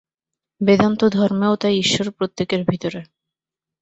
[0.61, 2.99] বেদান্ত ধর্মেও তাই ঈশ্বর প্রত্যেকের ভিতরে।